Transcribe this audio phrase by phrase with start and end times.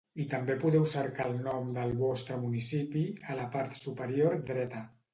[0.21, 4.87] I també podeu cercar el nom del vostre municipi, a la part superior dreta.